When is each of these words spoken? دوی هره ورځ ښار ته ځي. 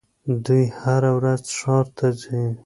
دوی 0.45 0.63
هره 0.79 1.11
ورځ 1.17 1.41
ښار 1.57 1.85
ته 1.97 2.07
ځي. 2.21 2.41